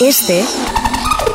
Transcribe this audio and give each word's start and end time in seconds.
Este 0.00 0.42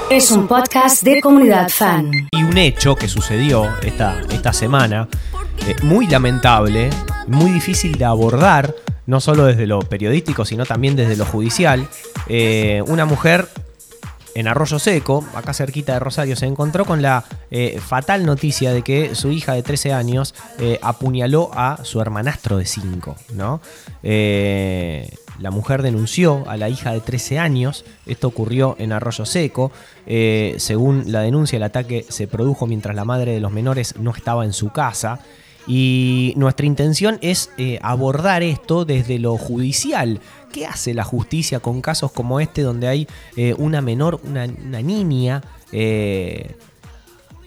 es 0.10 0.32
un 0.32 0.48
podcast 0.48 1.04
de 1.04 1.22
comunidad 1.22 1.70
fan. 1.70 2.10
Y 2.32 2.42
un 2.42 2.58
hecho 2.58 2.96
que 2.96 3.08
sucedió 3.08 3.70
esta, 3.84 4.20
esta 4.32 4.54
semana, 4.54 5.08
eh, 5.68 5.76
muy 5.84 6.08
lamentable, 6.08 6.90
muy 7.28 7.52
difícil 7.52 7.96
de 8.00 8.06
abordar, 8.06 8.74
no 9.06 9.22
solo 9.22 9.46
desde 9.46 9.68
lo 9.68 9.82
periodístico, 9.82 10.46
sino 10.46 10.66
también 10.66 10.96
desde 10.96 11.16
lo 11.16 11.26
judicial. 11.26 11.88
Eh, 12.28 12.82
una 12.88 13.06
mujer 13.06 13.48
en 14.34 14.48
Arroyo 14.48 14.80
Seco, 14.80 15.24
acá 15.36 15.54
cerquita 15.54 15.94
de 15.94 16.00
Rosario, 16.00 16.36
se 16.36 16.48
encontró 16.48 16.86
con 16.86 17.04
la 17.04 17.24
eh, 17.52 17.80
fatal 17.80 18.26
noticia 18.26 18.74
de 18.74 18.82
que 18.82 19.14
su 19.14 19.32
hija 19.32 19.54
de 19.54 19.62
13 19.62 19.94
años 19.94 20.34
apuñaló 20.82 21.52
a 21.54 21.86
su 21.86 22.02
hermanastro 22.02 22.58
de 22.58 22.66
5, 22.66 23.16
¿no? 23.36 23.62
Eh, 24.02 25.08
la 25.40 25.52
mujer 25.52 25.82
denunció 25.82 26.44
a 26.48 26.58
la 26.58 26.70
hija 26.70 26.92
de 26.92 27.02
13 27.02 27.40
años, 27.40 27.86
esto 28.06 28.28
ocurrió 28.28 28.76
en 28.80 28.92
Arroyo 28.92 29.26
Seco, 29.26 29.72
según 30.06 31.12
la 31.12 31.22
denuncia 31.22 31.58
el 31.58 31.64
ataque 31.64 32.06
se 32.08 32.28
produjo 32.28 32.68
mientras 32.68 32.96
la 32.96 33.06
madre 33.06 33.34
de 33.34 33.40
los 33.40 33.52
menores 33.52 33.96
no 33.98 34.12
estaba 34.12 34.46
en 34.46 34.54
su 34.54 34.70
casa. 34.70 35.20
Y 35.68 36.34
nuestra 36.38 36.68
intención 36.68 37.18
es 37.22 37.50
abordar 37.82 38.44
esto 38.44 38.86
desde 38.86 39.18
lo 39.18 39.36
judicial, 39.38 40.22
¿Qué 40.56 40.66
hace 40.66 40.94
la 40.94 41.04
justicia 41.04 41.60
con 41.60 41.82
casos 41.82 42.14
como 42.14 42.40
este 42.40 42.62
donde 42.62 42.88
hay 42.88 43.10
eh, 43.36 43.54
una 43.58 43.82
menor, 43.82 44.22
una, 44.24 44.48
niña, 44.48 45.44
eh, 45.74 46.56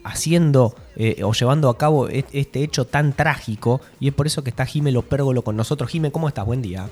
haciendo 0.05 0.75
eh, 0.95 1.23
o 1.25 1.33
llevando 1.33 1.71
a 1.71 1.79
cabo 1.79 2.09
este 2.09 2.63
hecho 2.63 2.85
tan 2.85 3.15
trágico? 3.15 3.81
Y 3.99 4.09
es 4.09 4.13
por 4.13 4.27
eso 4.27 4.45
que 4.45 4.51
está 4.51 4.67
Jime 4.67 4.93
Lopérgolo 4.93 5.41
con 5.41 5.57
nosotros. 5.57 5.91
Jime, 5.91 6.13
¿cómo 6.13 6.29
estás? 6.29 6.45
Buen 6.45 6.61
día. 6.61 6.87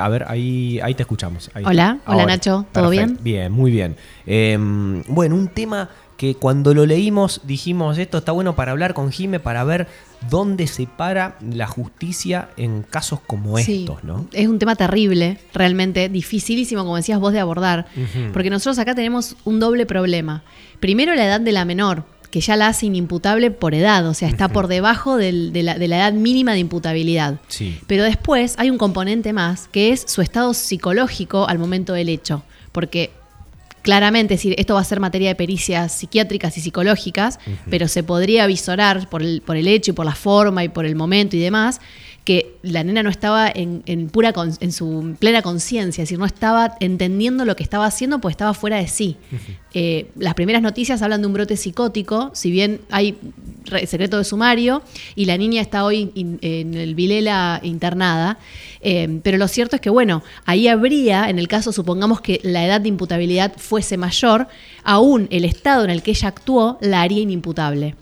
A 0.00 0.08
ver, 0.08 0.24
ahí, 0.28 0.80
ahí 0.82 0.94
te 0.94 1.02
escuchamos. 1.02 1.50
hola, 1.64 1.98
hola 2.06 2.26
Nacho, 2.26 2.66
¿todo 2.72 2.90
bien? 2.90 3.18
Bien, 3.22 3.52
muy 3.52 3.70
bien. 3.70 3.96
Em, 4.26 5.02
bueno, 5.08 5.36
un 5.36 5.48
tema 5.48 5.90
que 6.20 6.34
cuando 6.34 6.74
lo 6.74 6.84
leímos 6.84 7.40
dijimos, 7.44 7.96
esto 7.96 8.18
está 8.18 8.32
bueno 8.32 8.54
para 8.54 8.72
hablar 8.72 8.92
con 8.92 9.10
Jime, 9.10 9.40
para 9.40 9.64
ver 9.64 9.86
dónde 10.28 10.66
se 10.66 10.86
para 10.86 11.38
la 11.40 11.66
justicia 11.66 12.50
en 12.58 12.82
casos 12.82 13.20
como 13.26 13.58
estos, 13.58 14.04
¿no? 14.04 14.26
Es 14.34 14.46
un 14.46 14.58
tema 14.58 14.76
terrible, 14.76 15.38
realmente, 15.54 16.10
dificilísimo, 16.10 16.82
como 16.82 16.96
decías 16.96 17.18
vos, 17.20 17.32
de 17.32 17.40
abordar, 17.40 17.86
porque 18.34 18.50
nosotros 18.50 18.78
acá 18.78 18.94
tenemos 18.94 19.34
un 19.46 19.60
doble 19.60 19.86
problema. 19.86 20.42
Primero, 20.78 21.14
la 21.14 21.24
edad 21.24 21.40
de 21.40 21.52
la 21.52 21.64
menor, 21.64 22.04
que 22.30 22.40
ya 22.40 22.56
la 22.56 22.68
hace 22.68 22.86
inimputable 22.86 23.50
por 23.50 23.74
edad, 23.74 24.06
o 24.06 24.14
sea, 24.14 24.28
está 24.28 24.48
por 24.48 24.68
debajo 24.68 25.16
de, 25.16 25.32
la, 25.32 25.78
de, 25.78 25.88
la, 25.88 25.96
edad 25.96 26.12
mínima 26.12 26.52
de 26.52 26.60
imputabilidad. 26.60 27.40
Sí. 27.48 27.78
Pero 27.86 28.04
después 28.04 28.54
hay 28.58 28.70
un 28.70 28.78
componente 28.78 29.32
más, 29.32 29.68
que 29.68 29.90
es 29.90 30.04
su 30.06 30.22
estado 30.22 30.54
psicológico 30.54 31.48
al 31.48 31.58
momento 31.58 31.92
del 31.92 32.08
hecho, 32.08 32.42
porque 32.72 33.10
claramente, 33.82 34.34
es 34.34 34.40
decir, 34.40 34.54
esto 34.58 34.74
va 34.74 34.80
a 34.80 34.84
ser 34.84 35.00
materia 35.00 35.28
de 35.28 35.34
pericias 35.34 35.92
psiquiátricas 35.92 36.56
y 36.56 36.60
psicológicas, 36.60 37.38
pero 37.68 37.88
se 37.88 38.02
podría 38.02 38.46
visorar 38.46 39.08
por 39.08 39.22
el, 39.22 39.42
por 39.42 39.56
el 39.56 39.66
hecho 39.68 39.90
y 39.90 39.94
por 39.94 40.06
la 40.06 40.14
forma 40.14 40.64
y 40.64 40.68
por 40.68 40.86
el 40.86 40.94
momento 40.96 41.36
y 41.36 41.40
demás, 41.40 41.80
que 42.30 42.54
la 42.62 42.84
nena 42.84 43.02
no 43.02 43.10
estaba 43.10 43.50
en, 43.52 43.82
pura 44.08 44.32
en 44.60 44.70
su 44.70 45.16
plena 45.18 45.42
conciencia, 45.42 46.00
es 46.02 46.08
decir, 46.08 46.16
no 46.16 46.26
estaba 46.26 46.76
entendiendo 46.78 47.44
lo 47.44 47.56
que 47.56 47.64
estaba 47.64 47.86
haciendo, 47.86 48.20
pues 48.20 48.34
estaba 48.34 48.54
fuera 48.54 48.76
de 48.76 48.86
sí. 48.86 49.16
Eh, 49.74 50.12
las 50.14 50.34
primeras 50.34 50.62
noticias 50.62 51.02
hablan 51.02 51.22
de 51.22 51.26
un 51.26 51.32
brote 51.32 51.56
psicótico, 51.56 52.30
si 52.32 52.52
bien 52.52 52.82
hay 52.88 53.18
secreto 53.84 54.16
de 54.16 54.22
sumario 54.22 54.80
y 55.16 55.24
la 55.24 55.36
niña 55.38 55.60
está 55.60 55.84
hoy 55.84 56.12
en 56.14 56.74
el 56.74 56.94
Vilela 56.94 57.58
internada, 57.64 58.38
eh, 58.80 59.18
pero 59.24 59.36
lo 59.36 59.48
cierto 59.48 59.74
es 59.74 59.82
que, 59.82 59.90
bueno, 59.90 60.22
ahí 60.44 60.68
habría, 60.68 61.30
en 61.30 61.40
el 61.40 61.48
caso, 61.48 61.72
supongamos 61.72 62.20
que 62.20 62.38
la 62.44 62.64
edad 62.64 62.80
de 62.80 62.90
imputabilidad 62.90 63.54
fuese 63.56 63.96
mayor, 63.96 64.46
aún 64.84 65.26
el 65.32 65.44
estado 65.44 65.82
en 65.82 65.90
el 65.90 66.04
que 66.04 66.12
ella 66.12 66.28
actuó 66.28 66.78
la 66.80 67.02
haría 67.02 67.22
inimputable. 67.22 67.96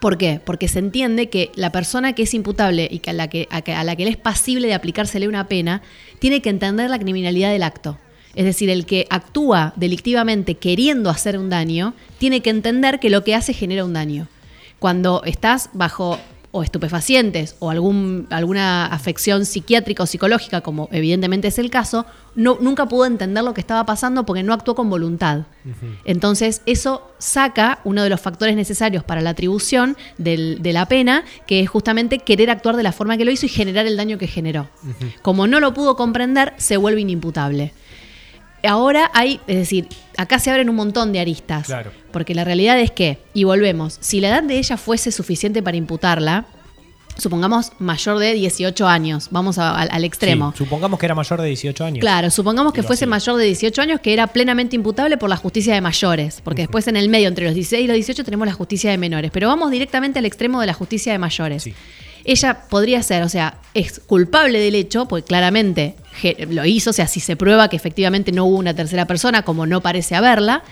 ¿Por 0.00 0.18
qué? 0.18 0.40
Porque 0.44 0.68
se 0.68 0.78
entiende 0.78 1.28
que 1.28 1.52
la 1.54 1.70
persona 1.70 2.14
que 2.14 2.24
es 2.24 2.34
imputable 2.34 2.88
y 2.90 3.08
a 3.08 3.12
la 3.12 3.28
que, 3.28 3.48
a, 3.50 3.84
la 3.84 3.96
que 3.96 4.04
le 4.04 4.10
es 4.10 4.16
pasible 4.16 4.66
de 4.66 4.74
aplicársele 4.74 5.28
una 5.28 5.48
pena, 5.48 5.82
tiene 6.18 6.42
que 6.42 6.50
entender 6.50 6.90
la 6.90 6.98
criminalidad 6.98 7.52
del 7.52 7.62
acto. 7.62 7.98
Es 8.34 8.44
decir, 8.44 8.70
el 8.70 8.86
que 8.86 9.06
actúa 9.10 9.74
delictivamente 9.76 10.54
queriendo 10.56 11.10
hacer 11.10 11.38
un 11.38 11.50
daño, 11.50 11.94
tiene 12.18 12.40
que 12.40 12.50
entender 12.50 12.98
que 12.98 13.10
lo 13.10 13.24
que 13.24 13.34
hace 13.34 13.52
genera 13.52 13.84
un 13.84 13.92
daño. 13.92 14.28
Cuando 14.78 15.22
estás 15.24 15.68
bajo 15.74 16.18
o 16.52 16.62
estupefacientes 16.62 17.56
o 17.58 17.70
algún, 17.70 18.26
alguna 18.30 18.86
afección 18.86 19.46
psiquiátrica 19.46 20.02
o 20.02 20.06
psicológica, 20.06 20.60
como 20.60 20.88
evidentemente 20.92 21.48
es 21.48 21.58
el 21.58 21.70
caso, 21.70 22.04
no, 22.34 22.58
nunca 22.60 22.86
pudo 22.86 23.06
entender 23.06 23.42
lo 23.42 23.54
que 23.54 23.60
estaba 23.60 23.84
pasando 23.84 24.24
porque 24.24 24.42
no 24.42 24.52
actuó 24.52 24.74
con 24.74 24.88
voluntad. 24.90 25.40
Entonces, 26.04 26.60
eso 26.66 27.10
saca 27.18 27.80
uno 27.84 28.02
de 28.02 28.10
los 28.10 28.20
factores 28.20 28.54
necesarios 28.54 29.02
para 29.02 29.22
la 29.22 29.30
atribución 29.30 29.96
de 30.18 30.72
la 30.72 30.86
pena, 30.86 31.24
que 31.46 31.60
es 31.60 31.70
justamente 31.70 32.18
querer 32.18 32.50
actuar 32.50 32.76
de 32.76 32.82
la 32.82 32.92
forma 32.92 33.16
que 33.16 33.24
lo 33.24 33.30
hizo 33.30 33.46
y 33.46 33.48
generar 33.48 33.86
el 33.86 33.96
daño 33.96 34.18
que 34.18 34.26
generó. 34.26 34.68
Como 35.22 35.46
no 35.46 35.58
lo 35.58 35.72
pudo 35.72 35.96
comprender, 35.96 36.52
se 36.58 36.76
vuelve 36.76 37.00
inimputable. 37.00 37.72
Ahora 38.66 39.10
hay, 39.14 39.40
es 39.46 39.56
decir, 39.56 39.88
acá 40.16 40.38
se 40.38 40.50
abren 40.50 40.68
un 40.68 40.76
montón 40.76 41.12
de 41.12 41.20
aristas. 41.20 41.66
Claro. 41.66 41.90
Porque 42.12 42.34
la 42.34 42.44
realidad 42.44 42.78
es 42.78 42.90
que, 42.90 43.18
y 43.34 43.44
volvemos, 43.44 43.98
si 44.00 44.20
la 44.20 44.28
edad 44.28 44.42
de 44.42 44.58
ella 44.58 44.76
fuese 44.76 45.10
suficiente 45.10 45.62
para 45.62 45.76
imputarla, 45.76 46.46
supongamos 47.16 47.72
mayor 47.78 48.18
de 48.18 48.32
18 48.34 48.86
años, 48.86 49.28
vamos 49.30 49.58
al 49.58 50.04
extremo. 50.04 50.54
supongamos 50.56 50.98
que 50.98 51.06
era 51.06 51.14
mayor 51.14 51.40
de 51.40 51.48
18 51.48 51.84
años. 51.84 52.00
Claro, 52.00 52.30
supongamos 52.30 52.72
que 52.72 52.82
fuese 52.82 53.06
mayor 53.06 53.36
de 53.36 53.44
18 53.44 53.82
años, 53.82 54.00
que 54.00 54.12
era 54.12 54.26
plenamente 54.26 54.76
imputable 54.76 55.16
por 55.16 55.28
la 55.28 55.36
justicia 55.36 55.74
de 55.74 55.80
mayores, 55.80 56.40
porque 56.42 56.62
después 56.62 56.86
en 56.88 56.96
el 56.96 57.08
medio, 57.08 57.28
entre 57.28 57.46
los 57.46 57.54
16 57.54 57.84
y 57.84 57.86
los 57.86 57.94
18, 57.94 58.24
tenemos 58.24 58.46
la 58.46 58.54
justicia 58.54 58.90
de 58.90 58.98
menores. 58.98 59.30
Pero 59.32 59.48
vamos 59.48 59.70
directamente 59.70 60.18
al 60.18 60.26
extremo 60.26 60.60
de 60.60 60.66
la 60.66 60.74
justicia 60.74 61.12
de 61.12 61.18
mayores. 61.18 61.68
Ella 62.24 62.62
podría 62.68 63.02
ser, 63.02 63.24
o 63.24 63.28
sea, 63.28 63.58
es 63.74 64.00
culpable 64.00 64.60
del 64.60 64.76
hecho, 64.76 65.06
pues 65.06 65.24
claramente 65.24 65.96
lo 66.48 66.64
hizo, 66.64 66.90
o 66.90 66.92
sea, 66.92 67.06
si 67.06 67.20
se 67.20 67.36
prueba 67.36 67.68
que 67.68 67.76
efectivamente 67.76 68.32
no 68.32 68.44
hubo 68.44 68.58
una 68.58 68.74
tercera 68.74 69.06
persona, 69.06 69.42
como 69.42 69.66
no 69.66 69.80
parece 69.80 70.14
haberla, 70.14 70.62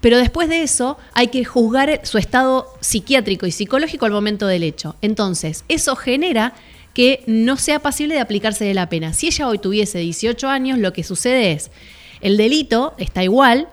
pero 0.00 0.18
después 0.18 0.48
de 0.48 0.62
eso 0.62 0.98
hay 1.14 1.28
que 1.28 1.44
juzgar 1.44 2.00
su 2.04 2.18
estado 2.18 2.66
psiquiátrico 2.80 3.46
y 3.46 3.52
psicológico 3.52 4.06
al 4.06 4.12
momento 4.12 4.46
del 4.46 4.62
hecho. 4.62 4.96
Entonces, 5.00 5.64
eso 5.68 5.96
genera 5.96 6.54
que 6.94 7.22
no 7.26 7.56
sea 7.56 7.78
pasible 7.78 8.14
de 8.14 8.20
aplicarse 8.20 8.64
de 8.64 8.74
la 8.74 8.88
pena. 8.88 9.12
Si 9.12 9.28
ella 9.28 9.48
hoy 9.48 9.58
tuviese 9.58 9.98
18 9.98 10.48
años, 10.48 10.78
lo 10.78 10.92
que 10.92 11.04
sucede 11.04 11.52
es, 11.52 11.70
el 12.20 12.36
delito 12.36 12.94
está 12.98 13.24
igual, 13.24 13.68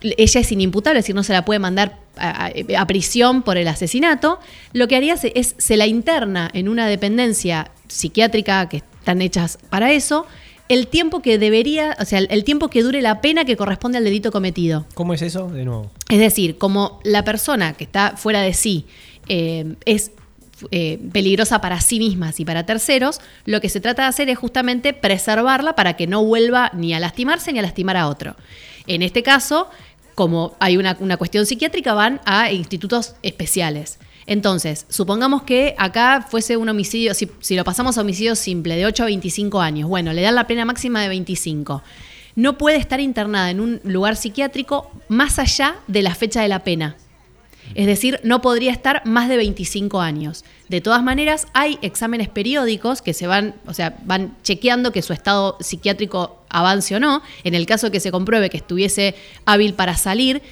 ella 0.00 0.40
es 0.40 0.52
inimputable, 0.52 0.98
es 1.00 1.04
decir, 1.04 1.14
no 1.14 1.22
se 1.22 1.32
la 1.32 1.44
puede 1.44 1.58
mandar 1.58 1.98
a, 2.16 2.86
prisión 2.86 3.42
por 3.42 3.56
el 3.56 3.68
asesinato, 3.68 4.40
lo 4.72 4.88
que 4.88 4.96
haría 4.96 5.14
es, 5.14 5.54
se 5.58 5.76
la 5.76 5.86
interna 5.86 6.50
en 6.52 6.68
una 6.68 6.86
dependencia 6.86 7.70
psiquiátrica 7.88 8.68
que 8.68 8.82
están 9.08 9.22
hechas 9.22 9.58
para 9.70 9.90
eso, 9.92 10.26
el 10.68 10.86
tiempo 10.86 11.22
que 11.22 11.38
debería, 11.38 11.96
o 11.98 12.04
sea, 12.04 12.18
el 12.18 12.44
tiempo 12.44 12.68
que 12.68 12.82
dure 12.82 13.00
la 13.00 13.22
pena 13.22 13.46
que 13.46 13.56
corresponde 13.56 13.96
al 13.96 14.04
delito 14.04 14.30
cometido. 14.30 14.84
¿Cómo 14.92 15.14
es 15.14 15.22
eso? 15.22 15.48
De 15.48 15.64
nuevo. 15.64 15.90
Es 16.10 16.18
decir, 16.18 16.58
como 16.58 17.00
la 17.04 17.24
persona 17.24 17.72
que 17.72 17.84
está 17.84 18.18
fuera 18.18 18.42
de 18.42 18.52
sí 18.52 18.84
eh, 19.30 19.76
es 19.86 20.10
eh, 20.70 20.98
peligrosa 21.10 21.62
para 21.62 21.80
sí 21.80 21.98
mismas 21.98 22.38
y 22.38 22.44
para 22.44 22.66
terceros, 22.66 23.22
lo 23.46 23.62
que 23.62 23.70
se 23.70 23.80
trata 23.80 24.02
de 24.02 24.08
hacer 24.08 24.28
es 24.28 24.36
justamente 24.36 24.92
preservarla 24.92 25.74
para 25.74 25.94
que 25.94 26.06
no 26.06 26.22
vuelva 26.22 26.70
ni 26.74 26.92
a 26.92 27.00
lastimarse 27.00 27.50
ni 27.50 27.60
a 27.60 27.62
lastimar 27.62 27.96
a 27.96 28.08
otro. 28.08 28.36
En 28.86 29.00
este 29.00 29.22
caso, 29.22 29.70
como 30.14 30.54
hay 30.60 30.76
una, 30.76 30.96
cuestión 31.16 31.46
psiquiátrica, 31.46 31.94
van 31.94 32.20
a 32.26 32.52
institutos 32.52 33.14
especiales. 33.22 33.98
Entonces, 34.28 34.84
supongamos 34.90 35.42
que 35.42 35.74
acá 35.78 36.26
fuese 36.28 36.58
un 36.58 36.68
homicidio, 36.68 37.14
si, 37.14 37.56
lo 37.56 37.64
pasamos 37.64 37.96
a 37.96 38.02
homicidio 38.02 38.36
simple, 38.36 38.76
de 38.76 38.84
8 38.84 39.04
a 39.04 39.06
25 39.06 39.58
años, 39.58 39.88
bueno, 39.88 40.12
le 40.12 40.20
dan 40.20 40.34
la 40.34 40.46
pena 40.46 40.66
máxima 40.66 41.00
de 41.00 41.08
25. 41.08 41.82
No 42.36 42.58
puede 42.58 42.76
estar 42.76 43.00
internada 43.00 43.50
en 43.50 43.60
un 43.60 43.80
lugar 43.84 44.16
psiquiátrico 44.16 44.90
más 45.08 45.38
allá 45.38 45.76
de 45.86 46.02
la 46.02 46.14
fecha 46.14 46.42
de 46.42 46.48
la 46.48 46.62
pena. 46.62 46.96
Es 47.74 47.86
decir, 47.86 48.20
no 48.22 48.42
podría 48.42 48.70
estar 48.70 49.00
más 49.06 49.30
de 49.30 49.38
25 49.38 49.98
años. 50.02 50.44
De 50.68 50.82
todas 50.82 51.02
maneras, 51.02 51.46
hay 51.54 51.78
exámenes 51.80 52.28
periódicos 52.28 53.00
que 53.00 53.14
se 53.14 53.26
van, 53.26 53.54
o 53.66 53.72
sea, 53.72 53.96
van 54.04 54.36
chequeando 54.42 54.92
que 54.92 55.00
su 55.00 55.14
estado 55.14 55.56
psiquiátrico 55.60 56.44
avance 56.50 56.94
o 56.94 57.00
no. 57.00 57.22
En 57.44 57.54
el 57.54 57.64
caso 57.64 57.90
que 57.90 57.98
se 57.98 58.10
compruebe 58.10 58.50
que 58.50 58.58
estuviese 58.58 59.14
hábil 59.46 59.72
para 59.72 59.96
salir, 59.96 60.42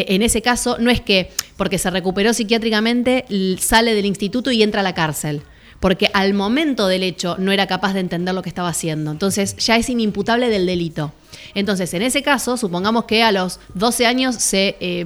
eh, 0.00 0.06
en 0.14 0.22
ese 0.22 0.40
caso 0.42 0.76
no 0.78 0.90
es 0.90 1.00
que 1.00 1.30
porque 1.56 1.78
se 1.78 1.90
recuperó 1.90 2.32
psiquiátricamente 2.32 3.24
sale 3.60 3.94
del 3.94 4.06
instituto 4.06 4.50
y 4.50 4.62
entra 4.62 4.80
a 4.80 4.84
la 4.84 4.94
cárcel 4.94 5.42
porque 5.80 6.08
al 6.14 6.32
momento 6.32 6.86
del 6.86 7.02
hecho 7.02 7.34
no 7.38 7.50
era 7.50 7.66
capaz 7.66 7.92
de 7.92 7.98
entender 8.00 8.32
lo 8.34 8.42
que 8.42 8.48
estaba 8.48 8.68
haciendo. 8.68 9.10
Entonces 9.10 9.56
ya 9.56 9.76
es 9.76 9.88
inimputable 9.88 10.48
del 10.48 10.64
delito. 10.64 11.12
Entonces, 11.56 11.92
en 11.94 12.02
ese 12.02 12.22
caso, 12.22 12.56
supongamos 12.56 13.04
que 13.06 13.24
a 13.24 13.32
los 13.32 13.58
12 13.74 14.06
años 14.06 14.36
se, 14.36 14.76
eh, 14.78 15.04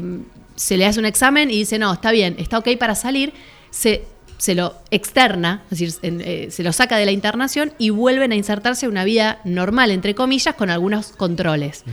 se 0.54 0.76
le 0.76 0.84
hace 0.84 0.98
un 1.00 1.06
examen 1.06 1.50
y 1.50 1.54
dice, 1.60 1.78
no, 1.78 1.94
está 1.94 2.10
bien, 2.12 2.36
está 2.38 2.58
ok 2.58 2.68
para 2.78 2.94
salir, 2.94 3.32
se 3.70 4.02
se 4.38 4.54
lo 4.54 4.74
externa, 4.90 5.62
es 5.70 5.78
decir, 5.78 5.94
en- 6.02 6.20
eh, 6.20 6.48
se 6.50 6.62
lo 6.62 6.70
saca 6.74 6.98
de 6.98 7.06
la 7.06 7.12
internación 7.12 7.72
y 7.78 7.88
vuelven 7.88 8.32
a 8.32 8.34
insertarse 8.34 8.86
una 8.86 9.02
vida 9.04 9.40
normal, 9.44 9.90
entre 9.90 10.14
comillas, 10.14 10.54
con 10.56 10.68
algunos 10.68 11.06
controles. 11.16 11.84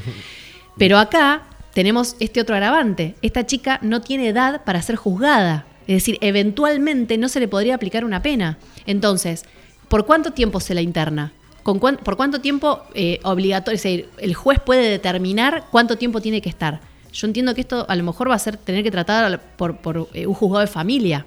Pero 0.78 0.98
acá 0.98 1.44
tenemos 1.74 2.16
este 2.20 2.42
otro 2.42 2.56
agravante. 2.56 3.16
Esta 3.22 3.46
chica 3.46 3.80
no 3.82 4.02
tiene 4.02 4.28
edad 4.30 4.64
para 4.64 4.82
ser 4.82 4.96
juzgada. 4.96 5.66
Es 5.88 5.96
decir, 5.96 6.18
eventualmente 6.22 7.18
no 7.18 7.28
se 7.30 7.40
le 7.40 7.48
podría 7.48 7.76
aplicar 7.76 8.06
una 8.06 8.22
pena. 8.22 8.58
Entonces, 8.86 9.44
¿por 9.90 10.06
cuánto 10.06 10.32
tiempo 10.32 10.60
se 10.60 10.74
la 10.76 10.82
interna? 10.82 11.34
¿Con 11.64 11.80
cuán- 11.80 11.98
¿Por 11.98 12.16
cuánto 12.18 12.40
tiempo 12.42 12.82
eh, 12.94 13.20
obligatorio? 13.24 13.76
Es 13.76 13.84
decir, 13.84 14.10
el 14.18 14.34
juez 14.34 14.60
puede 14.60 14.90
determinar 14.90 15.66
cuánto 15.72 15.98
tiempo 15.98 16.22
tiene 16.22 16.42
que 16.42 16.50
estar. 16.50 16.82
Yo 17.14 17.28
entiendo 17.28 17.54
que 17.54 17.62
esto 17.62 17.86
a 17.88 17.96
lo 17.96 18.04
mejor 18.04 18.30
va 18.32 18.36
a 18.36 18.40
ser 18.40 18.58
tener 18.58 18.84
que 18.84 18.90
tratar 18.90 19.40
por, 19.56 19.78
por, 19.78 20.10
eh, 20.14 20.26
un 20.26 20.34
juzgado 20.34 20.62
de 20.62 20.68
familia. 20.68 21.26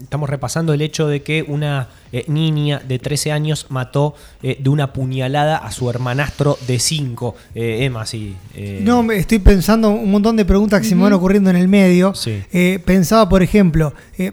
Estamos 0.00 0.30
repasando 0.30 0.72
el 0.72 0.80
hecho 0.80 1.08
de 1.08 1.22
que 1.22 1.42
una 1.46 1.88
eh, 2.12 2.24
niña 2.28 2.80
de 2.86 3.00
13 3.00 3.32
años 3.32 3.66
mató 3.68 4.14
eh, 4.44 4.56
de 4.60 4.68
una 4.70 4.92
puñalada 4.92 5.56
a 5.56 5.72
su 5.72 5.90
hermanastro 5.90 6.56
de 6.68 6.78
5. 6.78 7.34
Eh, 7.56 7.84
Emma, 7.84 8.06
sí. 8.06 8.36
eh, 8.54 8.78
No, 8.84 9.02
me 9.02 9.16
estoy 9.16 9.40
pensando 9.40 9.90
un 9.90 10.08
montón 10.10 10.36
de 10.36 10.44
preguntas 10.44 10.80
que 10.80 10.86
se 10.88 10.94
me 10.94 11.02
van 11.02 11.12
ocurriendo 11.14 11.50
en 11.50 11.56
el 11.56 11.66
medio. 11.66 12.14
Sí. 12.14 12.40
Eh, 12.52 12.80
pensaba, 12.84 13.28
por 13.28 13.42
ejemplo, 13.42 13.92
eh, 14.16 14.30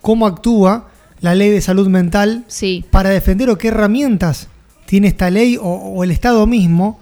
cómo 0.00 0.26
actúa 0.26 0.88
la 1.20 1.34
ley 1.34 1.50
de 1.50 1.60
salud 1.60 1.88
mental 1.88 2.44
Sí. 2.48 2.82
para 2.90 3.10
defender 3.10 3.50
o 3.50 3.58
qué 3.58 3.68
herramientas 3.68 4.48
tiene 4.86 5.08
esta 5.08 5.28
ley 5.28 5.58
o, 5.58 5.64
o 5.64 6.02
el 6.02 6.10
Estado 6.10 6.46
mismo 6.46 6.98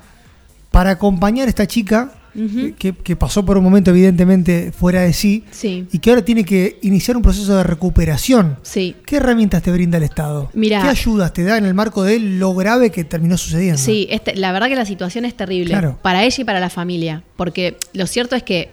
para 0.72 0.90
acompañar 0.90 1.46
a 1.46 1.50
esta 1.50 1.66
chica 1.68 2.12
eh, 2.38 2.74
que, 2.78 2.92
que 2.94 3.16
pasó 3.16 3.44
por 3.44 3.58
un 3.58 3.64
momento 3.64 3.90
evidentemente 3.90 4.72
fuera 4.72 5.02
de 5.02 5.12
sí 5.12 5.44
Sí. 5.50 5.86
y 5.92 5.98
que 5.98 6.10
ahora 6.10 6.24
tiene 6.24 6.44
que 6.44 6.78
iniciar 6.82 7.16
un 7.16 7.22
proceso 7.22 7.56
de 7.56 7.64
recuperación. 7.64 8.56
Sí. 8.62 8.94
¿Qué 9.04 9.16
herramientas 9.16 9.62
te 9.62 9.70
brinda 9.70 9.98
el 9.98 10.04
Estado? 10.04 10.50
Mira. 10.54 10.82
¿Qué 10.82 10.88
ayudas 10.88 11.32
te 11.32 11.42
da 11.44 11.56
en 11.58 11.64
el 11.64 11.74
marco 11.74 12.02
de 12.04 12.18
lo 12.20 12.54
grave 12.54 12.90
que 12.90 13.04
terminó 13.04 13.36
sucediendo? 13.36 13.78
Sí, 13.78 14.06
este- 14.10 14.36
la 14.36 14.52
verdad 14.52 14.68
que 14.68 14.76
la 14.76 14.86
situación 14.86 15.24
es 15.24 15.34
terrible 15.36 15.70
Claro. 15.70 15.98
para 16.02 16.22
ella 16.24 16.36
y 16.40 16.44
para 16.44 16.60
la 16.60 16.70
familia, 16.70 17.22
porque 17.36 17.76
lo 17.92 18.06
cierto 18.06 18.36
es 18.36 18.42
que 18.42 18.70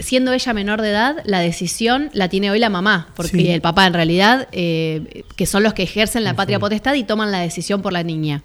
siendo 0.00 0.32
ella 0.32 0.52
menor 0.54 0.82
de 0.82 0.90
edad, 0.90 1.16
la 1.24 1.38
decisión 1.38 2.10
la 2.12 2.28
tiene 2.28 2.50
hoy 2.50 2.58
la 2.58 2.68
mamá, 2.68 3.08
porque 3.14 3.38
Sí. 3.38 3.48
el 3.48 3.60
papá 3.60 3.86
en 3.86 3.94
realidad, 3.94 4.48
eh, 4.50 5.22
que 5.36 5.46
son 5.46 5.62
los 5.62 5.72
que 5.72 5.84
ejercen 5.84 6.24
la 6.24 6.34
patria 6.34 6.58
potestad 6.58 6.94
y 6.94 7.04
toman 7.04 7.30
la 7.30 7.38
decisión 7.40 7.80
por 7.80 7.92
la 7.92 8.02
niña. 8.02 8.42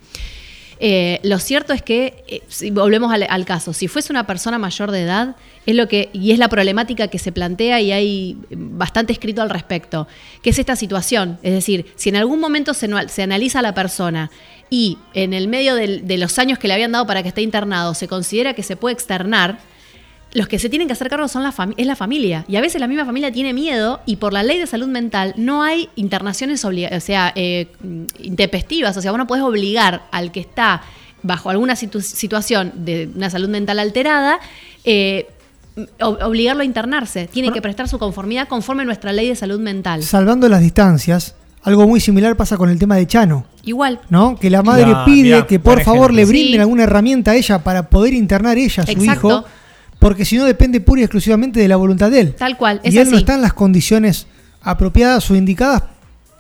Eh, 0.80 1.20
lo 1.24 1.40
cierto 1.40 1.74
es 1.74 1.82
que, 1.82 2.24
eh, 2.28 2.42
si 2.48 2.72
volvemos 2.72 3.14
al, 3.14 3.46
caso, 3.46 3.74
si 3.74 3.88
fuese 3.88 4.12
una 4.12 4.28
persona 4.28 4.58
mayor 4.58 4.92
de 4.92 5.02
edad, 5.02 5.36
es 5.66 5.76
lo 5.76 5.88
que, 5.88 6.10
y 6.14 6.32
es 6.32 6.40
la 6.40 6.50
problemática 6.50 7.08
que 7.08 7.20
se 7.20 7.32
plantea 7.32 7.80
y 7.82 7.92
hay 7.92 8.38
bastante 8.52 9.14
escrito 9.14 9.42
al 9.42 9.50
respecto, 9.50 10.08
que 10.42 10.50
es 10.50 10.60
esta 10.60 10.76
situación. 10.76 11.38
Es 11.44 11.54
decir, 11.54 11.86
si 11.96 12.10
en 12.10 12.18
algún 12.18 12.40
momento 12.40 12.74
se, 12.74 12.90
se 13.08 13.24
analiza 13.24 13.60
a 13.60 13.62
la 13.62 13.74
persona 13.74 14.30
y 14.70 14.98
en 15.14 15.34
el 15.34 15.48
medio 15.48 15.76
de 15.76 16.18
los 16.18 16.40
años 16.40 16.58
que 16.60 16.68
le 16.68 16.74
habían 16.74 16.92
dado 16.92 17.06
para 17.06 17.22
que 17.22 17.30
esté 17.30 17.42
internado 17.42 17.94
se 17.94 18.08
considera 18.08 18.54
que 18.54 18.64
se 18.64 18.76
puede 18.76 18.94
externar, 18.94 19.60
los 20.34 20.48
que 20.48 20.58
se 20.60 20.68
tienen 20.70 20.88
que 20.88 20.94
hacer 20.94 21.10
cargo 21.10 21.28
son 21.28 21.44
la 21.44 21.54
es 21.78 21.86
la 21.86 21.96
familia. 21.96 22.44
Y 22.48 22.56
a 22.56 22.62
veces 22.62 22.82
la 22.82 22.88
misma 22.88 23.06
familia 23.06 23.32
tiene 23.32 23.54
miedo 23.54 24.02
y 24.06 24.16
por 24.16 24.34
la 24.34 24.42
ley 24.44 24.58
de 24.58 24.66
salud 24.68 24.88
mental 24.88 25.34
no 25.38 25.62
hay 25.64 25.90
internaciones 25.96 26.66
obliga- 26.66 26.96
o 26.96 27.00
sea, 27.00 27.32
eh, 27.36 27.68
intempestivas. 28.20 28.96
O 28.98 29.02
sea, 29.02 29.12
vos 29.12 29.18
no 29.18 29.28
podés 29.28 29.44
obligar 29.44 30.04
al 30.12 30.32
que 30.32 30.40
está 30.40 30.82
bajo 31.22 31.50
alguna 31.50 31.76
situ- 31.76 32.02
situación 32.02 32.72
de 32.76 33.10
una 33.16 33.30
salud 33.30 33.48
mental 33.50 33.80
alterada, 33.80 34.40
eh, 34.84 35.28
ob- 36.00 36.22
obligarlo 36.24 36.62
a 36.62 36.66
internarse. 36.66 37.28
Tiene 37.28 37.48
Bueno. 37.48 37.54
que 37.56 37.62
prestar 37.62 37.88
su 37.88 37.98
conformidad 38.00 38.48
conforme 38.48 38.84
a 38.84 38.86
nuestra 38.86 39.12
ley 39.14 39.28
de 39.30 39.36
salud 39.36 39.60
mental. 39.60 40.04
Salvando 40.04 40.50
las 40.50 40.62
distancias, 40.62 41.36
algo 41.64 41.88
muy 41.88 42.00
similar 42.00 42.36
pasa 42.36 42.58
con 42.58 42.70
el 42.70 42.78
tema 42.78 42.96
de 42.98 43.08
Chano. 43.08 43.46
Igual. 43.64 44.02
¿no? 44.10 44.36
Que 44.38 44.50
la 44.50 44.62
madre 44.64 44.84
Claro, 44.86 45.06
pide 45.06 45.24
mirá, 45.24 45.48
que 45.48 45.60
por 45.60 45.82
favor 45.82 46.14
le 46.14 46.26
brinden 46.26 46.56
Sí. 46.56 46.60
alguna 46.60 46.84
herramienta 46.84 47.32
a 47.32 47.36
ella 47.36 47.64
para 47.64 47.90
poder 47.90 48.14
internar 48.14 48.58
ella 48.58 48.84
a 48.84 48.86
su 48.86 48.92
Exacto. 48.92 49.28
hijo, 49.30 49.46
porque 50.04 50.26
si 50.26 50.38
no 50.38 50.46
depende 50.46 50.80
pura 50.82 51.02
y 51.02 51.04
exclusivamente 51.06 51.60
de 51.60 51.68
la 51.68 51.76
voluntad 51.78 52.12
de 52.12 52.20
él. 52.20 52.36
Tal 52.36 52.58
cual, 52.58 52.80
Y 52.84 52.98
él 52.98 53.10
no 53.10 53.18
está 53.18 53.34
en 53.36 53.42
las 53.42 53.54
condiciones 53.54 54.28
apropiadas 54.62 55.30
o 55.32 55.36
indicadas 55.36 55.84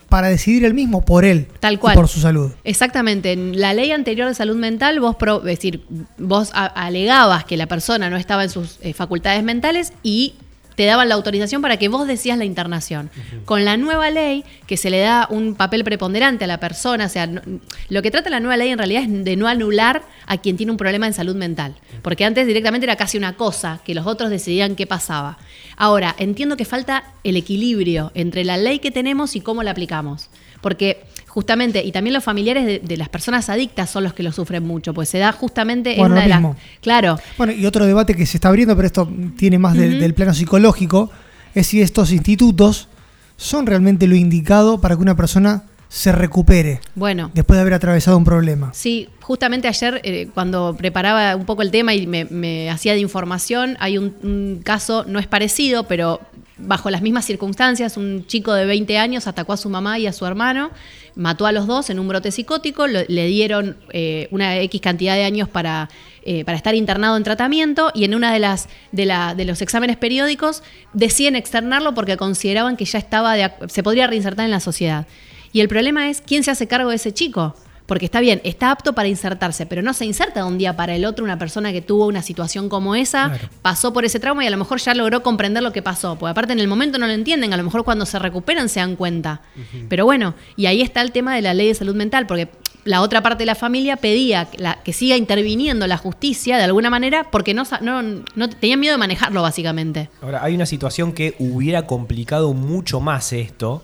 para 0.09 0.27
decidir 0.27 0.63
él 0.65 0.75
mismo 0.75 1.03
por 1.03 1.25
él 1.25 1.47
Tal 1.59 1.73
y 1.73 1.77
cual. 1.77 1.95
por 1.95 2.07
su 2.07 2.19
salud. 2.19 2.51
Exactamente. 2.63 3.31
En 3.31 3.59
la 3.59 3.73
ley 3.73 3.91
anterior 3.91 4.27
de 4.27 4.35
salud 4.35 4.55
mental, 4.55 4.99
vos, 4.99 5.15
pro- 5.15 5.39
es 5.39 5.45
decir, 5.45 5.83
vos 6.19 6.51
alegabas 6.53 7.45
que 7.45 7.57
la 7.57 7.65
persona 7.67 8.09
no 8.11 8.17
estaba 8.17 8.43
en 8.43 8.49
sus 8.51 8.77
eh, 8.81 8.93
facultades 8.93 9.43
mentales 9.43 9.91
y 10.03 10.35
te 10.75 10.85
daban 10.85 11.09
la 11.09 11.15
autorización 11.15 11.61
para 11.61 11.77
que 11.77 11.87
vos 11.87 12.07
decías 12.07 12.37
la 12.37 12.45
internación. 12.45 13.09
Con 13.45 13.65
la 13.65 13.77
nueva 13.77 14.09
ley, 14.09 14.43
que 14.67 14.77
se 14.77 14.89
le 14.89 14.99
da 14.99 15.27
un 15.29 15.55
papel 15.55 15.83
preponderante 15.83 16.45
a 16.45 16.47
la 16.47 16.59
persona, 16.59 17.05
o 17.05 17.09
sea, 17.09 17.27
no- 17.27 17.41
lo 17.89 18.01
que 18.01 18.11
trata 18.11 18.29
la 18.29 18.39
nueva 18.39 18.57
ley 18.57 18.69
en 18.69 18.77
realidad 18.77 19.03
es 19.03 19.23
de 19.23 19.35
no 19.35 19.47
anular 19.47 20.03
a 20.25 20.37
quien 20.37 20.57
tiene 20.57 20.71
un 20.71 20.77
problema 20.77 21.07
en 21.07 21.13
salud 21.13 21.35
mental. 21.35 21.75
Porque 22.01 22.25
antes 22.25 22.47
directamente 22.47 22.85
era 22.85 22.95
casi 22.95 23.17
una 23.17 23.33
cosa, 23.33 23.81
que 23.85 23.93
los 23.95 24.07
otros 24.07 24.29
decidían 24.29 24.75
qué 24.75 24.87
pasaba. 24.87 25.37
Ahora, 25.77 26.15
entiendo 26.17 26.57
que 26.57 26.65
falta 26.65 27.03
el 27.23 27.35
equilibrio 27.37 28.11
entre 28.15 28.43
la 28.43 28.57
ley 28.57 28.79
que 28.79 28.91
tenemos 28.91 29.35
y 29.35 29.41
cómo 29.41 29.63
la 29.63 29.71
aplicamos. 29.71 30.29
Porque 30.61 31.03
justamente, 31.33 31.83
y 31.83 31.91
también 31.91 32.13
los 32.13 32.23
familiares 32.23 32.63
de, 32.65 32.77
de 32.79 32.95
las 32.97 33.09
personas 33.09 33.49
adictas 33.49 33.89
son 33.89 34.03
los 34.03 34.13
que 34.13 34.21
lo 34.21 34.31
sufren 34.31 34.61
mucho, 34.63 34.93
pues 34.93 35.09
se 35.09 35.17
da 35.17 35.31
justamente 35.31 35.93
en 35.93 35.97
Bueno, 35.97 36.13
una 36.13 36.21
lo 36.21 36.23
de 36.25 36.29
las. 36.29 36.39
mismo. 36.39 36.55
Claro, 36.79 37.17
Bueno, 37.39 37.53
y 37.53 37.65
otro 37.65 37.85
debate 37.87 38.13
que 38.15 38.25
se 38.27 38.37
está 38.37 38.49
abriendo, 38.49 38.75
pero 38.75 38.85
esto 38.85 39.09
tiene 39.35 39.57
más 39.57 39.75
del- 39.75 39.99
del 39.99 40.13
plano 40.13 40.33
psicológico, 40.35 41.09
es 41.55 41.65
si 41.67 41.81
estos 41.81 42.11
institutos 42.11 42.87
son 43.35 43.65
realmente 43.65 44.05
lo 44.05 44.15
indicado 44.15 44.79
para 44.79 44.95
que 44.95 45.01
una 45.01 45.15
persona 45.15 45.63
se 45.89 46.11
recupere 46.11 46.81
bueno. 46.95 47.29
después 47.33 47.55
de 47.57 47.61
haber 47.61 47.73
atravesado 47.73 48.17
un 48.17 48.23
problema. 48.23 48.71
Sí, 48.73 49.09
justamente 49.21 49.67
ayer 49.67 50.01
eh, 50.03 50.27
cuando 50.33 50.75
preparaba 50.77 51.35
un 51.35 51.45
poco 51.45 51.61
el 51.63 51.69
tema 51.71 51.93
y 51.93 52.05
me, 52.07 52.25
me 52.25 52.69
hacía 52.69 52.93
de 52.93 52.99
información, 52.99 53.75
hay 53.79 53.97
un, 53.97 54.15
un 54.23 54.61
caso, 54.63 55.05
no 55.07 55.19
es 55.19 55.27
parecido, 55.27 55.83
pero 55.87 56.19
bajo 56.57 56.89
las 56.89 57.01
mismas 57.01 57.25
circunstancias, 57.25 57.97
un 57.97 58.25
chico 58.27 58.53
de 58.53 58.65
20 58.65 58.97
años 58.97 59.27
atacó 59.27 59.53
a 59.53 59.57
su 59.57 59.69
mamá 59.69 59.99
y 59.99 60.07
a 60.07 60.13
su 60.13 60.25
hermano, 60.25 60.71
mató 61.15 61.45
a 61.45 61.51
los 61.51 61.67
dos 61.67 61.89
en 61.89 61.99
un 61.99 62.07
brote 62.07 62.31
psicótico, 62.31 62.87
le 62.87 63.27
dieron 63.27 63.77
eh, 63.91 64.27
una 64.31 64.57
X 64.57 64.81
cantidad 64.81 65.15
de 65.15 65.23
años 65.23 65.47
para, 65.49 65.89
eh, 66.23 66.43
para 66.45 66.57
estar 66.57 66.73
internado 66.75 67.17
en 67.17 67.23
tratamiento 67.23 67.91
y 67.93 68.03
en 68.05 68.15
una 68.15 68.33
de 68.33 68.39
las 68.39 68.67
de, 68.91 69.05
la- 69.05 69.35
de 69.35 69.45
los 69.45 69.61
exámenes 69.61 69.97
periódicos 69.97 70.63
deciden 70.93 71.35
externarlo 71.35 71.93
porque 71.93 72.17
consideraban 72.17 72.77
que 72.77 72.85
ya 72.85 72.99
estaba 72.99 73.35
de 73.35 73.51
se 73.67 73.83
podría 73.83 74.07
reinsertar 74.07 74.45
en 74.45 74.51
la 74.51 74.59
sociedad. 74.59 75.05
Y 75.51 75.59
el 75.61 75.67
problema 75.67 76.09
es 76.09 76.21
quién 76.21 76.43
se 76.43 76.51
hace 76.51 76.67
cargo 76.67 76.89
de 76.89 76.95
ese 76.95 77.13
chico. 77.13 77.55
Porque 77.93 78.05
está 78.05 78.21
bien, 78.21 78.41
está 78.43 78.71
apto 78.71 78.93
para 78.93 79.07
insertarse, 79.07 79.67
pero 79.67 79.83
no 79.83 79.93
se 79.93 80.03
inserta 80.03 80.39
de 80.39 80.47
un 80.47 80.57
día 80.57 80.75
para 80.75 80.95
el 80.95 81.05
otro 81.05 81.23
una 81.23 81.37
persona 81.37 81.71
que 81.71 81.83
tuvo 81.83 82.07
una 82.07 82.23
situación 82.23 82.67
como 82.67 82.95
esa, 82.95 83.29
Claro. 83.29 83.49
pasó 83.61 83.93
por 83.93 84.03
ese 84.03 84.19
trauma 84.19 84.43
y 84.43 84.47
a 84.47 84.49
lo 84.49 84.57
mejor 84.57 84.79
ya 84.79 84.95
logró 84.95 85.21
comprender 85.21 85.61
lo 85.61 85.71
que 85.71 85.83
pasó. 85.83 86.17
Porque 86.17 86.31
aparte 86.31 86.53
en 86.53 86.59
el 86.59 86.67
momento 86.67 86.97
no 86.97 87.05
lo 87.05 87.13
entienden, 87.13 87.53
a 87.53 87.57
lo 87.57 87.63
mejor 87.63 87.83
cuando 87.83 88.07
se 88.07 88.17
recuperan 88.17 88.67
se 88.67 88.79
dan 88.79 88.95
cuenta. 88.95 89.41
Pero 89.89 90.05
bueno, 90.05 90.33
y 90.55 90.65
ahí 90.65 90.81
está 90.81 91.01
el 91.01 91.11
tema 91.11 91.35
de 91.35 91.43
la 91.43 91.53
ley 91.53 91.67
de 91.67 91.75
salud 91.75 91.93
mental, 91.93 92.25
porque 92.25 92.49
la 92.85 93.01
otra 93.01 93.21
parte 93.21 93.43
de 93.43 93.45
la 93.45 93.55
familia 93.55 93.95
pedía 93.97 94.45
que, 94.45 94.57
la- 94.57 94.79
que 94.83 94.93
siga 94.93 95.15
interviniendo 95.15 95.87
la 95.87 95.97
justicia 95.97 96.57
de 96.57 96.63
alguna 96.63 96.89
manera 96.89 97.27
porque 97.31 97.53
no, 97.53 97.63
no, 97.81 98.01
no 98.35 98.49
tenían 98.49 98.79
miedo 98.79 98.93
de 98.93 98.97
manejarlo 98.97 99.41
básicamente. 99.41 100.09
Ahora, 100.21 100.43
hay 100.43 100.55
una 100.55 100.65
situación 100.65 101.13
que 101.13 101.35
hubiera 101.39 101.87
complicado 101.87 102.53
mucho 102.53 102.99
más 102.99 103.31
esto, 103.33 103.83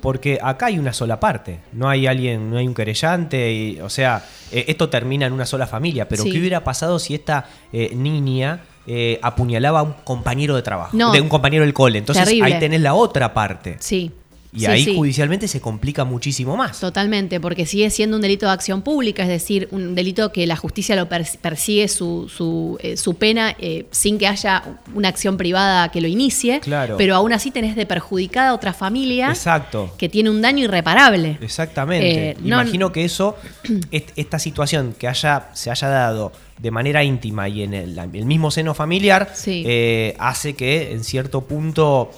porque 0.00 0.38
acá 0.42 0.66
hay 0.66 0.78
una 0.78 0.92
sola 0.92 1.20
parte. 1.20 1.60
No 1.72 1.88
hay 1.88 2.06
alguien, 2.06 2.50
no 2.50 2.58
hay 2.58 2.66
un 2.66 2.74
querellante, 2.74 3.52
y, 3.52 3.80
o 3.80 3.88
sea, 3.90 4.24
eh, 4.52 4.64
esto 4.68 4.88
termina 4.88 5.26
en 5.26 5.32
una 5.32 5.46
sola 5.46 5.66
familia. 5.66 6.08
Pero 6.08 6.22
Sí. 6.22 6.30
¿qué 6.32 6.38
hubiera 6.38 6.64
pasado 6.64 6.98
si 6.98 7.14
esta 7.14 7.46
eh, 7.72 7.92
niña 7.94 8.60
eh, 8.86 9.18
apuñalaba 9.22 9.80
a 9.80 9.82
un 9.82 9.92
compañero 10.04 10.56
de 10.56 10.62
trabajo? 10.62 10.96
No. 10.96 11.12
De 11.12 11.20
un 11.20 11.28
compañero 11.28 11.64
del 11.64 11.74
cole. 11.74 11.98
Entonces 11.98 12.24
Terrible. 12.24 12.54
ahí 12.54 12.60
tenés 12.60 12.80
la 12.80 12.94
otra 12.94 13.34
parte. 13.34 13.76
Sí. 13.80 14.10
Y 14.50 14.60
Sí, 14.60 14.66
ahí 14.66 14.84
sí. 14.84 14.96
judicialmente 14.96 15.46
se 15.46 15.60
complica 15.60 16.04
muchísimo 16.04 16.56
más. 16.56 16.80
Totalmente, 16.80 17.38
porque 17.38 17.66
sigue 17.66 17.90
siendo 17.90 18.16
un 18.16 18.22
delito 18.22 18.46
de 18.46 18.52
acción 18.52 18.80
pública, 18.80 19.22
es 19.22 19.28
decir, 19.28 19.68
un 19.72 19.94
delito 19.94 20.32
que 20.32 20.46
la 20.46 20.56
justicia 20.56 20.96
lo 20.96 21.06
pers- 21.06 21.36
persigue 21.36 21.86
su, 21.88 22.30
su, 22.34 22.78
eh, 22.82 22.96
su 22.96 23.14
pena 23.16 23.54
eh, 23.58 23.84
sin 23.90 24.16
que 24.16 24.26
haya 24.26 24.80
una 24.94 25.08
acción 25.08 25.36
privada 25.36 25.90
que 25.90 26.00
lo 26.00 26.08
inicie, 26.08 26.60
Claro. 26.60 26.96
pero 26.96 27.14
aún 27.14 27.34
así 27.34 27.50
tenés 27.50 27.76
de 27.76 27.84
perjudicada 27.84 28.48
a 28.50 28.54
otra 28.54 28.72
familia 28.72 29.28
Exacto. 29.28 29.92
que 29.98 30.08
tiene 30.08 30.30
un 30.30 30.40
daño 30.40 30.64
irreparable. 30.64 31.36
Exactamente. 31.42 32.30
Eh, 32.30 32.36
no- 32.40 32.62
Imagino 32.62 32.90
que 32.90 33.04
eso, 33.04 33.36
est- 33.90 34.10
esta 34.16 34.38
situación 34.38 34.94
que 34.98 35.08
haya, 35.08 35.50
se 35.52 35.70
haya 35.70 35.88
dado 35.88 36.32
de 36.58 36.70
manera 36.70 37.04
íntima 37.04 37.50
y 37.50 37.62
en 37.64 37.74
el, 37.74 37.98
el 37.98 38.24
mismo 38.24 38.50
seno 38.50 38.72
familiar, 38.72 39.30
Sí. 39.34 39.62
eh, 39.66 40.16
hace 40.18 40.54
que 40.54 40.90
en 40.92 41.04
cierto 41.04 41.42
punto 41.42 42.10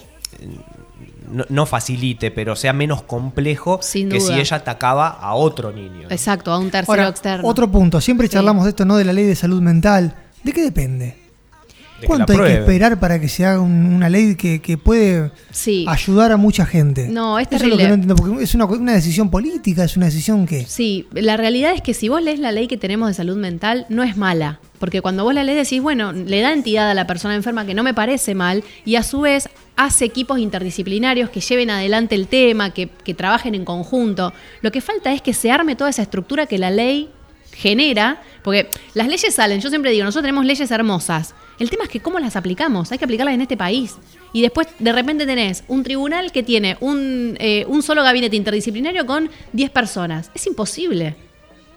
no, 1.31 1.45
no 1.49 1.65
facilite, 1.65 2.29
pero 2.31 2.55
sea 2.55 2.73
menos 2.73 3.01
complejo 3.03 3.79
Sin 3.81 4.09
que 4.09 4.19
duda. 4.19 4.35
si 4.35 4.39
ella 4.39 4.57
atacaba 4.57 5.07
a 5.09 5.33
otro 5.35 5.71
niño. 5.71 6.03
¿no? 6.03 6.09
Exacto, 6.11 6.51
a 6.51 6.59
un 6.59 6.69
tercero 6.71 6.91
Ahora, 6.91 7.07
externo. 7.09 7.47
otro 7.47 7.71
punto, 7.71 7.99
siempre 8.01 8.27
Sí. 8.27 8.33
charlamos 8.33 8.65
de 8.65 8.69
esto, 8.71 8.85
¿no? 8.85 8.97
De 8.97 9.05
la 9.05 9.13
ley 9.13 9.25
de 9.25 9.35
salud 9.35 9.61
mental. 9.61 10.15
¿De 10.43 10.51
qué 10.53 10.61
depende? 10.61 11.15
¿Cuánto 12.07 12.33
hay 12.33 12.39
que 12.39 12.53
esperar 12.61 12.99
para 12.99 13.21
que 13.21 13.29
se 13.29 13.45
haga 13.45 13.59
un- 13.59 13.85
una 13.93 14.09
ley 14.09 14.33
que, 14.35 14.59
que 14.59 14.75
puede 14.75 15.31
Sí. 15.51 15.85
ayudar 15.87 16.31
a 16.31 16.37
mucha 16.37 16.65
gente? 16.65 17.07
No, 17.07 17.37
es 17.37 17.47
Eso 17.51 17.63
es 17.65 17.69
lo 17.69 17.77
que 17.77 17.87
no 17.87 17.93
entiendo, 17.93 18.15
porque 18.15 18.43
es 18.43 18.55
una, 18.55 18.65
una 18.65 18.93
decisión 18.93 19.29
política, 19.29 19.83
es 19.83 19.95
una 19.97 20.07
decisión 20.07 20.47
que... 20.47 20.65
Sí, 20.65 21.07
la 21.13 21.37
realidad 21.37 21.73
es 21.75 21.81
que 21.83 21.93
si 21.93 22.09
vos 22.09 22.23
lees 22.23 22.39
la 22.39 22.51
ley 22.51 22.67
que 22.67 22.77
tenemos 22.77 23.07
de 23.07 23.13
salud 23.13 23.37
mental, 23.37 23.85
no 23.89 24.01
es 24.01 24.17
mala. 24.17 24.59
Porque 24.81 25.03
cuando 25.03 25.23
vos 25.23 25.35
la 25.35 25.43
lees 25.43 25.69
decís, 25.69 25.79
bueno, 25.79 26.11
le 26.11 26.41
da 26.41 26.51
entidad 26.51 26.89
a 26.89 26.95
la 26.95 27.05
persona 27.05 27.35
enferma 27.35 27.67
que 27.67 27.75
no 27.75 27.83
me 27.83 27.93
parece 27.93 28.33
mal 28.33 28.63
y 28.83 28.95
a 28.95 29.03
su 29.03 29.21
vez 29.21 29.47
hace 29.75 30.05
equipos 30.05 30.39
interdisciplinarios 30.39 31.29
que 31.29 31.39
lleven 31.39 31.69
adelante 31.69 32.15
el 32.15 32.27
tema, 32.27 32.73
que, 32.73 32.89
que 32.89 33.13
trabajen 33.13 33.53
en 33.53 33.63
conjunto. 33.63 34.33
Lo 34.61 34.71
que 34.71 34.81
falta 34.81 35.13
es 35.13 35.21
que 35.21 35.35
se 35.35 35.51
arme 35.51 35.75
toda 35.75 35.91
esa 35.91 36.01
estructura 36.01 36.47
que 36.47 36.57
la 36.57 36.71
ley 36.71 37.09
genera, 37.53 38.23
porque 38.43 38.69
las 38.95 39.07
leyes 39.07 39.35
salen, 39.35 39.61
yo 39.61 39.69
siempre 39.69 39.91
digo, 39.91 40.03
nosotros 40.03 40.23
tenemos 40.23 40.45
leyes 40.45 40.71
hermosas. 40.71 41.35
El 41.59 41.69
tema 41.69 41.83
es 41.83 41.89
que 41.91 41.99
cómo 41.99 42.17
las 42.17 42.35
aplicamos, 42.35 42.91
hay 42.91 42.97
que 42.97 43.05
aplicarlas 43.05 43.35
en 43.35 43.41
este 43.41 43.57
país. 43.57 43.97
Y 44.33 44.41
después 44.41 44.67
de 44.79 44.91
repente 44.93 45.27
tenés 45.27 45.63
un 45.67 45.83
tribunal 45.83 46.31
que 46.31 46.41
tiene 46.41 46.77
un, 46.79 47.37
eh, 47.39 47.65
un 47.67 47.83
solo 47.83 48.01
gabinete 48.01 48.35
interdisciplinario 48.35 49.05
con 49.05 49.29
10 49.53 49.69
personas. 49.69 50.31
Es 50.33 50.47
imposible. 50.47 51.15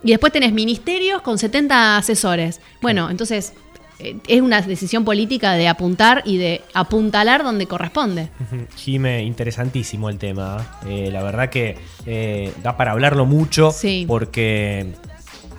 Y 0.05 0.11
después 0.11 0.33
tenés 0.33 0.53
ministerios 0.53 1.23
con 1.23 1.39
70 1.39 1.97
asesores. 1.97 2.61
Bueno, 2.83 3.09
entonces 3.11 3.55
eh, 3.99 4.17
es 4.29 4.41
una 4.43 4.61
decisión 4.61 5.05
política 5.05 5.53
de 5.55 5.67
apuntar 5.69 6.23
y 6.27 6.37
de 6.37 6.61
apuntalar 6.75 7.43
donde 7.43 7.67
corresponde. 7.67 8.29
Jime, 8.77 9.23
interesantísimo 9.25 10.11
el 10.11 10.19
tema. 10.19 10.79
Eh, 10.87 11.09
la 11.13 11.23
verdad 11.23 11.49
que 11.49 11.79
eh, 12.05 12.53
da 12.63 12.77
para 12.77 12.93
hablarlo 12.93 13.25
mucho 13.25 13.71
Sí. 13.71 14.05
porque 14.07 14.93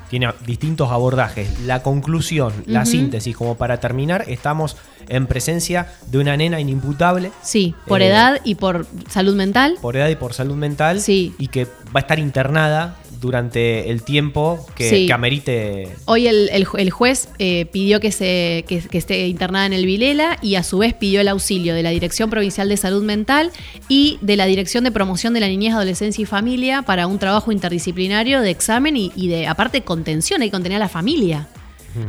tiene 0.10 0.30
distintos 0.46 0.92
abordajes. 0.92 1.60
La 1.62 1.82
conclusión, 1.82 2.54
la 2.68 2.86
síntesis, 2.86 3.36
como 3.36 3.56
para 3.56 3.80
terminar, 3.80 4.26
estamos 4.28 4.78
en 5.08 5.28
presencia 5.28 5.88
de 6.08 6.18
una 6.20 6.36
nena 6.38 6.60
inimputable 6.60 7.32
Sí, 7.42 7.74
por 7.88 8.02
Eh, 8.02 8.08
edad 8.08 8.40
y 8.44 8.56
por 8.56 8.86
salud 9.10 9.36
mental. 9.36 9.76
por 9.82 9.96
edad 9.98 10.10
y 10.10 10.16
por 10.16 10.34
salud 10.34 10.56
mental 10.56 11.00
Sí. 11.02 11.34
y 11.40 11.48
que 11.48 11.66
va 11.66 11.72
a 11.96 12.00
estar 12.00 12.20
internada 12.20 12.96
durante 13.20 13.90
el 13.90 14.04
tiempo 14.04 14.66
que, 14.76 14.90
Sí. 14.90 15.06
que 15.08 15.14
amerite. 15.14 15.90
Hoy 16.06 16.28
el, 16.28 16.50
el 16.52 16.66
ju- 16.66 16.80
el 16.80 16.90
juez 16.92 17.30
eh, 17.40 17.66
pidió 17.72 18.00
que, 18.00 18.12
se, 18.12 18.66
que, 18.68 18.80
que 18.80 18.98
esté 18.98 19.28
internada 19.28 19.66
en 19.66 19.74
el 19.74 19.86
Vilela 19.86 20.38
y 20.42 20.56
a 20.56 20.64
su 20.64 20.78
vez 20.80 20.94
pidió 20.94 21.22
el 21.22 21.28
auxilio 21.28 21.74
de 21.76 21.84
la 21.84 21.90
Dirección 21.92 22.30
Provincial 22.30 22.70
de 22.70 22.78
Salud 22.78 23.04
Mental 23.04 23.52
y 23.90 24.18
de 24.22 24.36
la 24.36 24.46
Dirección 24.46 24.84
de 24.84 24.92
Promoción 24.92 25.34
de 25.34 25.40
la 25.40 25.48
Niñez, 25.48 25.74
Adolescencia 25.74 26.22
y 26.22 26.26
Familia 26.26 26.82
para 26.82 27.08
un 27.08 27.20
trabajo 27.20 27.52
interdisciplinario 27.52 28.42
de 28.42 28.50
examen 28.52 28.96
y, 28.98 29.12
y 29.16 29.28
de, 29.28 29.48
aparte, 29.48 29.82
contención. 29.82 30.42
Hay 30.42 30.48
que 30.50 30.54
contener 30.54 30.78
a 30.78 30.80
la 30.80 30.90
familia. 30.90 31.48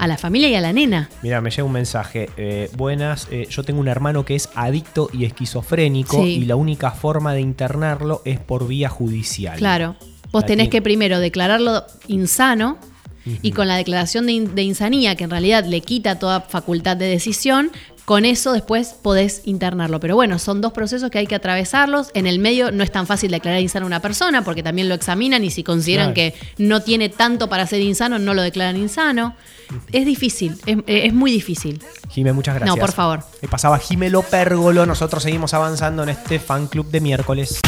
A 0.01 0.09
la 0.09 0.19
familia 0.19 0.49
y 0.49 0.57
a 0.57 0.61
la 0.61 0.73
nena. 0.73 1.09
Mira, 1.23 1.41
me 1.41 1.49
llega 1.51 1.63
un 1.63 1.71
mensaje. 1.71 2.29
eh, 2.37 2.69
buenas, 2.77 3.29
eh, 3.31 3.47
yo 3.49 3.63
tengo 3.63 3.79
un 3.79 3.87
hermano 3.87 4.25
que 4.25 4.35
es 4.35 4.49
adicto 4.57 5.09
y 5.13 5.27
esquizofrénico 5.27 6.25
Sí. 6.25 6.39
y 6.41 6.45
la 6.45 6.57
única 6.57 6.91
forma 6.91 7.33
de 7.35 7.41
internarlo 7.41 8.21
es 8.25 8.41
por 8.41 8.67
vía 8.67 8.89
judicial. 8.89 9.57
Claro. 9.59 9.95
Vos 10.37 10.47
tenés 10.47 10.69
que 10.69 10.83
primero 10.83 11.19
declararlo 11.21 11.85
insano 12.09 12.79
y 13.43 13.51
con 13.53 13.67
la 13.67 13.77
declaración 13.77 14.27
de, 14.27 14.33
in- 14.33 14.55
de 14.55 14.63
insanía, 14.63 15.17
que 15.17 15.25
en 15.25 15.31
realidad 15.31 15.65
le 15.65 15.81
quita 15.81 16.19
toda 16.19 16.41
facultad 16.43 16.97
de 16.97 17.07
decisión, 17.07 17.73
con 18.05 18.25
eso 18.25 18.53
después 18.53 18.95
podés 19.03 19.43
internarlo. 19.47 19.99
Pero 19.99 20.15
bueno, 20.15 20.39
son 20.39 20.61
dos 20.61 20.73
procesos 20.73 21.11
que 21.11 21.19
hay 21.19 21.27
que 21.27 21.35
atravesarlos. 21.35 22.11
En 22.15 22.29
el 22.29 22.39
medio 22.39 22.71
no 22.71 22.85
es 22.85 22.93
tan 22.93 23.05
fácil 23.09 23.33
declarar 23.33 23.61
insano 23.61 23.85
a 23.87 23.89
una 23.89 23.99
persona 24.01 24.45
porque 24.45 24.63
también 24.63 24.89
lo 24.89 24.95
examinan 24.95 25.43
y 25.43 25.51
si 25.51 25.65
consideran 25.65 26.13
Claro. 26.15 26.33
que 26.33 26.63
no 26.63 26.83
tiene 26.83 27.09
tanto 27.09 27.49
para 27.49 27.67
ser 27.67 27.81
insano, 27.81 28.21
no 28.21 28.33
lo 28.33 28.43
declaran 28.43 28.77
insano. 28.77 29.35
Es 29.91 30.07
difícil, 30.07 30.55
es, 30.67 30.79
es 30.87 31.13
muy 31.13 31.33
difícil. 31.33 31.83
Jime, 32.11 32.33
muchas 32.33 32.55
gracias. 32.55 32.77
No, 32.77 32.81
por 32.81 32.93
favor. 32.93 33.25
Me 33.43 33.49
pasaba 33.49 33.77
Jimelo 33.81 34.23
Pérgolo. 34.23 34.87
Nosotros 34.87 35.25
seguimos 35.25 35.53
avanzando 35.53 36.05
en 36.05 36.11
este 36.11 36.39
fan 36.39 36.69
club 36.69 36.89
de 36.93 37.01
miércoles. 37.01 37.59